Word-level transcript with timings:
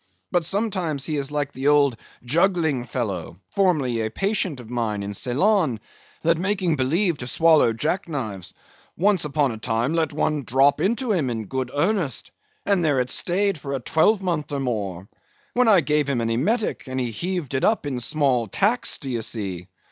But 0.31 0.45
sometimes 0.45 1.05
he 1.05 1.15
is 1.15 1.29
like 1.31 1.51
the 1.53 1.67
old 1.67 1.95
juggling 2.25 2.87
fellow, 2.87 3.37
formerly 3.51 4.01
a 4.01 4.09
patient 4.09 4.59
of 4.59 4.67
mine 4.67 5.03
in 5.03 5.13
Ceylon, 5.13 5.79
that 6.23 6.39
making 6.39 6.75
believe 6.75 7.19
swallow 7.29 7.71
jack 7.71 8.09
knives, 8.09 8.55
once 8.97 9.25
upon 9.25 9.51
a 9.51 9.59
time 9.59 9.93
let 9.93 10.11
one 10.11 10.43
drop 10.43 10.81
into 10.81 11.11
him 11.11 11.29
in 11.29 11.45
good 11.45 11.69
earnest, 11.75 12.31
and 12.65 12.83
there 12.83 12.99
it 12.99 13.11
stayed 13.11 13.59
for 13.59 13.73
a 13.75 13.79
twelvemonth 13.79 14.51
or 14.51 14.59
more; 14.59 15.07
when 15.53 15.67
I 15.67 15.81
gave 15.81 16.09
him 16.09 16.19
an 16.19 16.31
emetic, 16.31 16.85
and 16.87 16.99
he 16.99 17.11
heaved 17.11 17.53
it 17.53 17.63
up 17.63 17.85
in 17.85 17.99
small 17.99 18.47
tacks, 18.47 18.97
d'ye 18.97 19.21
see. 19.21 19.67